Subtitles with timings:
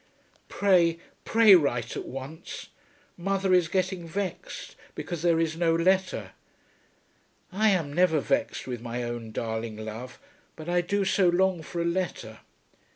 [0.49, 2.69] Pray, pray write at once.
[3.17, 6.31] Mother is getting vexed because there is no letter.
[7.51, 10.17] I am never vexed with my own darling love,
[10.55, 12.39] but I do so long for a letter.